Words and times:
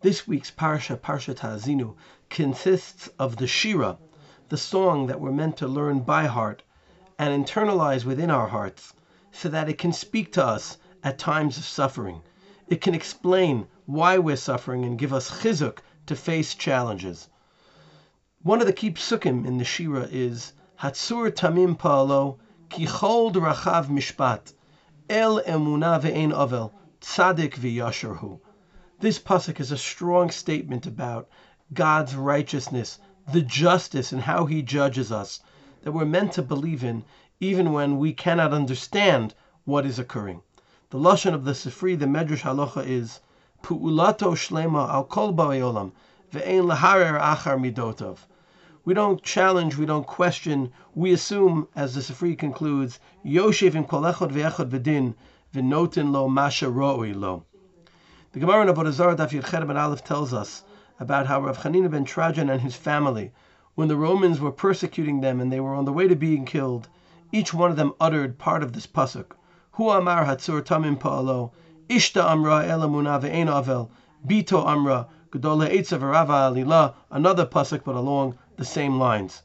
This 0.00 0.28
week's 0.28 0.52
Parsha, 0.52 0.96
Parshat 0.96 1.40
Ha'azinu, 1.40 1.96
consists 2.30 3.08
of 3.18 3.36
the 3.36 3.48
Shira, 3.48 3.98
the 4.48 4.56
song 4.56 5.08
that 5.08 5.20
we're 5.20 5.32
meant 5.32 5.56
to 5.56 5.66
learn 5.66 6.02
by 6.02 6.26
heart 6.26 6.62
and 7.18 7.44
internalize 7.44 8.04
within 8.04 8.30
our 8.30 8.46
hearts 8.46 8.94
so 9.32 9.48
that 9.48 9.68
it 9.68 9.76
can 9.76 9.92
speak 9.92 10.32
to 10.34 10.46
us 10.46 10.78
at 11.02 11.18
times 11.18 11.58
of 11.58 11.64
suffering. 11.64 12.22
It 12.68 12.80
can 12.80 12.94
explain 12.94 13.66
why 13.86 14.18
we're 14.18 14.36
suffering 14.36 14.84
and 14.84 14.96
give 14.96 15.12
us 15.12 15.42
chizuk 15.42 15.78
to 16.06 16.14
face 16.14 16.54
challenges. 16.54 17.28
One 18.44 18.60
of 18.60 18.68
the 18.68 18.72
key 18.72 18.92
psukim 18.92 19.44
in 19.44 19.58
the 19.58 19.64
Shira 19.64 20.06
is 20.08 20.52
Hatsur 20.80 21.28
Tamim 21.32 21.76
Pa'alo 21.76 22.38
Kichol 22.70 23.32
Rachav 23.32 23.86
Mishpat 23.86 24.52
El 25.10 25.42
Emuna 25.42 26.00
Ve'en 26.00 26.30
Avel 26.30 26.70
Tzadik 27.00 27.54
V'Yasharhu. 27.54 28.38
This 29.00 29.20
pasuk 29.20 29.60
is 29.60 29.70
a 29.70 29.78
strong 29.78 30.28
statement 30.28 30.84
about 30.84 31.28
God's 31.72 32.16
righteousness, 32.16 32.98
the 33.32 33.42
justice, 33.42 34.10
and 34.10 34.22
how 34.22 34.46
He 34.46 34.60
judges 34.60 35.12
us 35.12 35.38
that 35.82 35.92
we're 35.92 36.04
meant 36.04 36.32
to 36.32 36.42
believe 36.42 36.82
in, 36.82 37.04
even 37.38 37.72
when 37.72 37.98
we 37.98 38.12
cannot 38.12 38.52
understand 38.52 39.34
what 39.64 39.86
is 39.86 40.00
occurring. 40.00 40.42
The 40.90 40.98
lashon 40.98 41.32
of 41.32 41.44
the 41.44 41.52
Sifri, 41.52 41.96
the 41.96 42.06
Medrash 42.06 42.42
Halacha, 42.42 42.84
is 42.84 43.20
Pu'ulato 43.62 44.34
Shlema 44.34 44.92
Al 44.92 45.04
Kol 45.04 45.32
Ba'olam 45.32 45.92
Ve'en 46.32 46.68
Laharer 46.68 47.20
Achar 47.20 47.56
Midotov. 47.56 48.26
We 48.84 48.94
don't 48.94 49.22
challenge, 49.22 49.76
we 49.76 49.86
don't 49.86 50.08
question, 50.08 50.72
we 50.96 51.12
assume, 51.12 51.68
as 51.76 51.94
the 51.94 52.00
Sifri 52.00 52.36
concludes, 52.36 52.98
Yoshev 53.24 53.76
im 53.76 53.84
kol 53.84 54.02
ve'echad 54.02 54.70
v'din 54.70 55.14
v'notin 55.54 56.10
lo 56.10 56.28
masha 56.28 56.66
ro'oi 56.68 57.14
lo. 57.14 57.44
The 58.32 58.40
Gemara 58.40 58.60
in 58.60 58.68
Avodah 58.68 58.92
Zarah 58.92 59.16
Daf 59.16 59.30
Yud 59.30 59.66
Ben 59.66 59.78
Aleph 59.78 60.04
tells 60.04 60.34
us 60.34 60.62
about 61.00 61.26
how 61.28 61.40
Rav 61.40 61.56
Chanina 61.56 61.90
ben 61.90 62.04
Teradyon 62.04 62.50
and 62.50 62.60
his 62.60 62.76
family, 62.76 63.32
when 63.74 63.88
the 63.88 63.96
Romans 63.96 64.38
were 64.38 64.52
persecuting 64.52 65.22
them 65.22 65.40
and 65.40 65.50
they 65.50 65.60
were 65.60 65.74
on 65.74 65.86
the 65.86 65.94
way 65.94 66.06
to 66.06 66.14
being 66.14 66.44
killed, 66.44 66.88
each 67.32 67.54
one 67.54 67.70
of 67.70 67.78
them 67.78 67.94
uttered 67.98 68.36
part 68.36 68.62
of 68.62 68.74
this 68.74 68.86
pasuk. 68.86 69.34
Hu 69.72 69.88
amar 69.88 70.26
hatzur 70.26 70.60
tamim 70.60 70.98
pa'alo, 71.00 71.52
ishta 71.88 72.22
amra 72.22 72.64
elamuna 72.64 73.18
ve'en 73.18 73.48
avel, 73.48 73.88
bito 74.26 74.62
amra, 74.66 75.06
gedola 75.30 75.66
etzav 75.66 76.02
rava 76.02 76.52
alila, 76.52 76.92
another 77.10 77.46
pasuk 77.46 77.82
but 77.82 77.94
along 77.94 78.36
the 78.58 78.64
same 78.66 78.98
lines. 78.98 79.42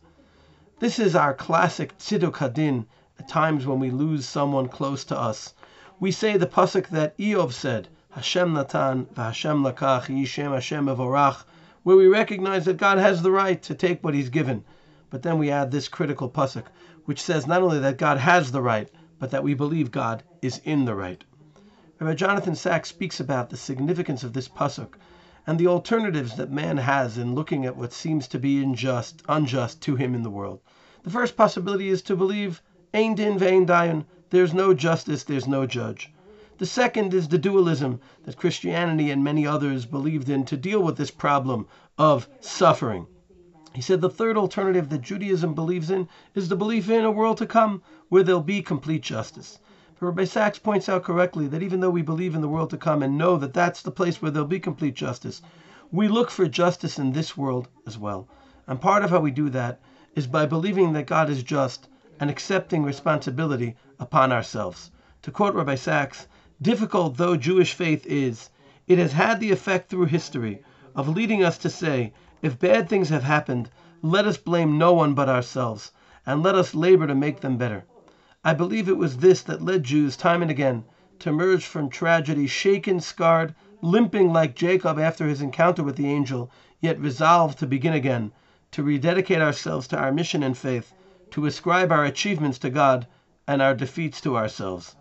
This 0.80 1.00
is 1.00 1.16
our 1.16 1.34
classic 1.34 1.98
tziduk 2.00 2.34
hadin, 2.34 2.86
at 3.18 3.30
times 3.30 3.66
when 3.66 3.80
we 3.80 3.92
lose 3.92 4.28
someone 4.28 4.68
close 4.68 5.06
to 5.06 5.18
us. 5.18 5.54
We 6.02 6.12
say 6.12 6.36
the 6.36 6.48
pasuk 6.48 6.90
that 6.90 7.18
Eov 7.18 7.54
said, 7.54 7.88
Hashem 8.16 8.54
Natan 8.54 9.08
v'Hashem 9.08 9.66
Lakach 9.66 10.06
Yishem 10.06 10.54
Hashem 10.54 10.86
Evorach, 10.86 11.46
where 11.82 11.96
we 11.96 12.06
recognize 12.06 12.66
that 12.66 12.78
God 12.78 13.00
has 13.00 13.24
the 13.24 13.32
right 13.32 13.60
to 13.64 13.74
take 13.74 14.04
what 14.04 14.14
He's 14.14 14.30
given. 14.30 14.64
But 15.10 15.24
then 15.24 15.40
we 15.40 15.50
add 15.50 15.72
this 15.72 15.88
critical 15.88 16.30
pasuk, 16.30 16.66
which 17.06 17.20
says 17.20 17.48
not 17.48 17.64
only 17.64 17.80
that 17.80 17.98
God 17.98 18.20
has 18.20 18.52
the 18.52 18.62
right, 18.62 18.88
but 19.18 19.32
that 19.32 19.44
we 19.44 19.56
believe 19.56 19.90
God 19.90 20.22
is 20.44 20.62
in 20.64 20.86
the 20.86 20.94
right. 20.94 21.24
Rabbi 22.00 22.14
Jonathan 22.14 22.54
Sacks 22.54 22.90
speaks 22.90 23.20
about 23.20 23.50
the 23.50 23.58
significance 23.58 24.24
of 24.24 24.34
this 24.34 24.48
pasuk 24.48 24.94
and 25.48 25.58
the 25.58 25.66
alternatives 25.66 26.36
that 26.36 26.52
man 26.52 26.78
has 26.78 27.18
in 27.18 27.34
looking 27.34 27.66
at 27.66 27.76
what 27.76 27.94
seems 27.94 28.28
to 28.28 28.38
be 28.38 28.62
unjust, 28.62 29.24
unjust 29.28 29.82
to 29.82 29.96
him 29.96 30.14
in 30.14 30.22
the 30.22 30.30
world. 30.30 30.60
The 31.02 31.10
first 31.10 31.36
possibility 31.36 31.90
is 31.90 32.04
to 32.04 32.16
believe 32.16 32.62
Ein 32.94 33.16
din 33.16 33.40
ve'ein 33.40 33.66
dayan, 33.66 34.06
there's 34.30 34.54
no 34.54 34.76
justice, 34.76 35.24
there's 35.24 35.48
no 35.48 35.66
judge. 35.66 36.13
The 36.64 36.68
second 36.68 37.14
is 37.14 37.28
the 37.28 37.38
dualism 37.38 38.00
that 38.24 38.38
Christianity 38.38 39.12
and 39.12 39.22
many 39.22 39.46
others 39.46 39.86
believed 39.86 40.30
in 40.30 40.46
to 40.46 40.56
deal 40.56 40.82
with 40.82 40.96
this 40.96 41.12
problem 41.12 41.68
of 41.98 42.30
suffering. 42.40 43.06
He 43.76 43.82
said 43.82 44.00
the 44.00 44.10
third 44.10 44.38
alternative 44.38 44.88
that 44.88 45.02
Judaism 45.02 45.56
believes 45.56 45.90
in 45.90 46.08
is 46.36 46.48
the 46.48 46.56
belief 46.56 46.90
in 46.90 47.04
a 47.04 47.12
world 47.12 47.36
to 47.40 47.46
come 47.46 47.82
where 48.08 48.24
there'll 48.24 48.40
be 48.40 48.62
complete 48.62 49.02
justice. 49.02 49.60
But 50.00 50.06
Rabbi 50.06 50.24
Sacks 50.24 50.58
points 50.58 50.88
out 50.88 51.04
correctly 51.04 51.50
that 51.50 51.62
even 51.62 51.82
though 51.82 51.90
we 51.90 52.02
believe 52.02 52.34
in 52.34 52.40
the 52.40 52.48
world 52.48 52.70
to 52.70 52.78
come 52.78 53.04
and 53.04 53.18
know 53.18 53.36
that 53.36 53.54
that's 53.54 53.82
the 53.82 53.92
place 53.92 54.22
where 54.22 54.32
there'll 54.32 54.48
be 54.48 54.62
complete 54.62 54.96
justice, 54.96 55.42
we 55.92 56.08
look 56.08 56.32
for 56.32 56.48
justice 56.48 56.98
in 56.98 57.12
this 57.12 57.36
world 57.36 57.68
as 57.86 57.98
well. 57.98 58.30
And 58.68 58.80
part 58.80 59.04
of 59.04 59.10
how 59.10 59.20
we 59.20 59.32
do 59.32 59.50
that 59.50 59.82
is 60.16 60.28
by 60.28 60.46
believing 60.46 60.94
that 60.94 61.08
God 61.08 61.30
is 61.30 61.44
just 61.44 61.90
and 62.22 62.30
accepting 62.30 62.84
responsibility 62.84 63.76
upon 64.00 64.32
ourselves. 64.32 64.92
To 65.24 65.30
quote 65.30 65.56
Rabbi 65.56 65.76
Sacks, 65.76 66.26
Difficult 66.62 67.18
though 67.18 67.36
Jewish 67.36 67.74
faith 67.74 68.06
is, 68.06 68.52
it 68.86 69.00
has 69.00 69.14
had 69.14 69.40
the 69.40 69.50
effect 69.50 69.90
through 69.90 70.06
history 70.06 70.62
of 70.94 71.10
leading 71.10 71.44
us 71.44 71.58
to 71.58 71.68
say, 71.68 72.14
if 72.44 72.60
bad 72.60 72.88
things 72.88 73.10
have 73.10 73.24
happened, 73.24 73.72
let 74.04 74.28
us 74.28 74.38
blame 74.38 74.78
no 74.78 74.94
one 74.94 75.16
but 75.16 75.28
ourselves, 75.28 75.92
and 76.28 76.44
let 76.44 76.54
us 76.54 76.76
labor 76.76 77.08
to 77.08 77.16
make 77.16 77.40
them 77.40 77.58
better. 77.58 77.86
I 78.44 78.54
believe 78.54 78.88
it 78.88 79.00
was 79.00 79.18
this 79.18 79.42
that 79.42 79.64
led 79.64 79.82
Jews 79.82 80.16
time 80.16 80.44
and 80.44 80.52
again 80.52 80.86
to 81.18 81.30
emerge 81.30 81.66
from 81.66 81.90
tragedy 81.90 82.46
shaken, 82.46 83.00
scarred, 83.00 83.56
limping 83.82 84.32
like 84.32 84.54
Jacob 84.56 85.00
after 85.00 85.28
his 85.28 85.42
encounter 85.42 85.82
with 85.82 85.96
the 85.96 86.06
angel, 86.08 86.52
yet 86.80 87.00
resolved 87.00 87.58
to 87.58 87.66
begin 87.66 87.94
again, 87.94 88.32
to 88.70 88.84
rededicate 88.84 89.42
ourselves 89.42 89.88
to 89.88 89.98
our 89.98 90.12
mission 90.12 90.44
and 90.44 90.56
faith, 90.56 90.94
to 91.32 91.48
ascribe 91.48 91.92
our 91.92 92.06
achievements 92.06 92.60
to 92.60 92.70
God 92.70 93.08
and 93.48 93.60
our 93.60 93.74
defeats 93.74 94.22
to 94.22 94.38
ourselves. 94.38 94.96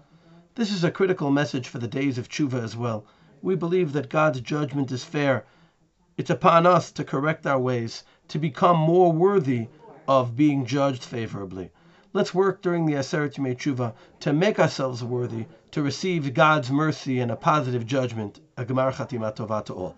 This 0.54 0.70
is 0.70 0.84
a 0.84 0.90
critical 0.90 1.30
message 1.30 1.66
for 1.66 1.78
the 1.78 1.88
days 1.88 2.18
of 2.18 2.28
tshuva 2.28 2.62
as 2.62 2.76
well. 2.76 3.06
We 3.40 3.54
believe 3.54 3.94
that 3.94 4.10
God's 4.10 4.42
judgment 4.42 4.92
is 4.92 5.02
fair. 5.02 5.46
It's 6.18 6.28
upon 6.28 6.66
us 6.66 6.92
to 6.92 7.04
correct 7.04 7.46
our 7.46 7.58
ways, 7.58 8.04
to 8.28 8.38
become 8.38 8.76
more 8.76 9.10
worthy 9.10 9.68
of 10.06 10.36
being 10.36 10.66
judged 10.66 11.04
favorably. 11.04 11.70
Let's 12.12 12.34
work 12.34 12.60
during 12.60 12.84
the 12.84 12.96
Aseret 12.96 13.36
Yemei 13.36 13.56
Tshuva 13.56 13.94
to 14.20 14.34
make 14.34 14.58
ourselves 14.58 15.02
worthy 15.02 15.46
to 15.70 15.80
receive 15.80 16.34
God's 16.34 16.70
mercy 16.70 17.20
and 17.20 17.30
a 17.30 17.36
positive 17.36 17.86
judgment. 17.86 18.38
A 18.58 18.66
Gemar 18.66 18.92
Chatima 18.92 19.34
Tova 19.34 19.64
to 19.64 19.72
all. 19.72 19.96